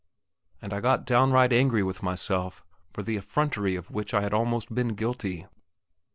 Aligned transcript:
and 0.63 0.73
I 0.73 0.79
got 0.81 1.05
downright 1.05 1.53
angry 1.53 1.83
with 1.83 2.01
myself 2.01 2.63
for 2.91 3.03
the 3.03 3.17
effrontery 3.17 3.75
of 3.75 3.91
which 3.91 4.15
I 4.15 4.21
had 4.21 4.33
almost 4.33 4.73
been 4.73 4.95
guilty. 4.95 5.45